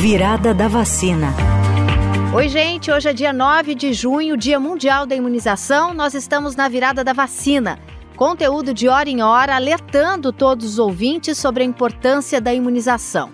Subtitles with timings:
[0.00, 1.34] Virada da vacina.
[2.32, 2.88] Oi, gente.
[2.88, 5.92] Hoje é dia 9 de junho, Dia Mundial da Imunização.
[5.92, 7.80] Nós estamos na virada da vacina.
[8.14, 13.32] Conteúdo de hora em hora alertando todos os ouvintes sobre a importância da imunização.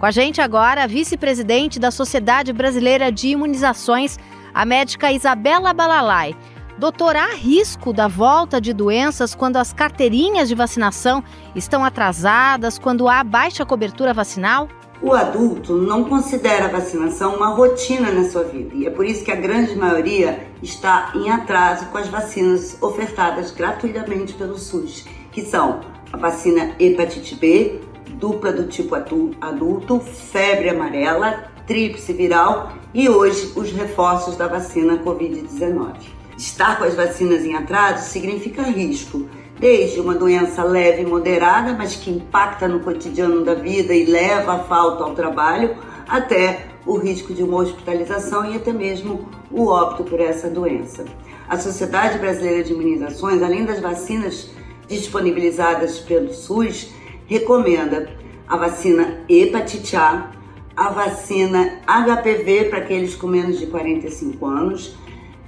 [0.00, 4.18] Com a gente agora, a vice-presidente da Sociedade Brasileira de Imunizações,
[4.54, 6.34] a médica Isabela Balalai.
[6.78, 11.22] Doutor, há risco da volta de doenças quando as carteirinhas de vacinação
[11.54, 14.66] estão atrasadas, quando há baixa cobertura vacinal?
[15.02, 19.22] O adulto não considera a vacinação uma rotina na sua vida e é por isso
[19.22, 25.42] que a grande maioria está em atraso com as vacinas ofertadas gratuitamente pelo SUS, que
[25.42, 27.80] são a vacina hepatite B,
[28.14, 35.94] dupla do tipo adulto, febre amarela, tríplice viral e hoje os reforços da vacina Covid-19.
[36.38, 41.94] Estar com as vacinas em atraso significa risco, desde uma doença leve e moderada, mas
[41.94, 47.34] que impacta no cotidiano da vida e leva a falta ao trabalho, até o risco
[47.34, 51.04] de uma hospitalização e até mesmo o óbito por essa doença.
[51.48, 54.50] A Sociedade Brasileira de Imunizações, além das vacinas
[54.88, 56.90] disponibilizadas pelo SUS,
[57.26, 58.08] recomenda
[58.46, 60.30] a vacina hepatite A,
[60.76, 64.96] a vacina HPV para aqueles com menos de 45 anos,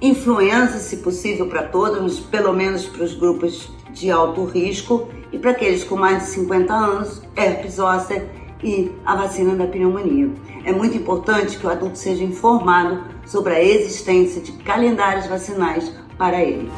[0.01, 5.51] influenza, se possível, para todos, pelo menos para os grupos de alto risco e para
[5.51, 8.27] aqueles com mais de 50 anos, herpes zoster
[8.63, 10.29] e a vacina da pneumonia.
[10.65, 16.43] É muito importante que o adulto seja informado sobre a existência de calendários vacinais para
[16.43, 16.69] ele.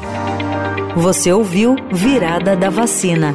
[0.96, 3.34] Você ouviu Virada da Vacina.